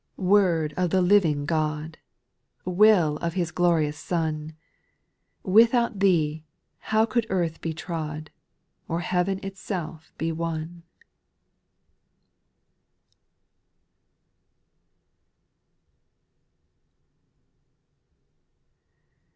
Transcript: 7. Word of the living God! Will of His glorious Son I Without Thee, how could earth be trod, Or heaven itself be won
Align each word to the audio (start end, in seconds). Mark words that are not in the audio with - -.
7. 0.15 0.27
Word 0.31 0.73
of 0.77 0.89
the 0.89 0.99
living 1.03 1.45
God! 1.45 1.99
Will 2.65 3.17
of 3.17 3.35
His 3.35 3.51
glorious 3.51 3.99
Son 3.99 4.55
I 5.45 5.49
Without 5.51 5.99
Thee, 5.99 6.43
how 6.79 7.05
could 7.05 7.27
earth 7.29 7.61
be 7.61 7.71
trod, 7.71 8.31
Or 8.87 9.01
heaven 9.01 9.39
itself 9.43 10.11
be 10.17 10.31
won 10.31 10.81